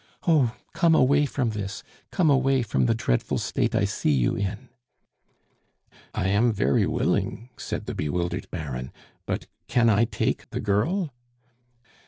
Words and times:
Oh! 0.27 0.55
come 0.73 0.95
away 0.95 1.27
from 1.27 1.51
this, 1.51 1.83
come 2.09 2.27
away 2.31 2.63
from 2.63 2.87
the 2.87 2.95
dreadful 2.95 3.37
state 3.37 3.75
I 3.75 3.85
see 3.85 4.09
you 4.09 4.35
in!" 4.35 4.69
"I 6.15 6.27
am 6.27 6.51
very 6.51 6.87
willing," 6.87 7.49
said 7.55 7.85
the 7.85 7.93
bewildered 7.93 8.49
Baron, 8.49 8.91
"but 9.27 9.45
can 9.67 9.91
I 9.91 10.05
take 10.05 10.49
the 10.49 10.59
girl?" 10.59 11.13